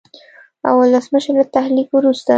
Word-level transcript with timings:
او 0.67 0.73
ولسمشر 0.81 1.33
له 1.39 1.45
تحلیف 1.55 1.87
وروسته 1.93 2.29